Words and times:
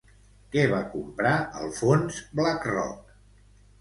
Què 0.55 0.61
va 0.71 0.79
comprar 0.93 1.35
el 1.65 1.69
fons 1.81 2.19
Blackrock? 2.41 3.15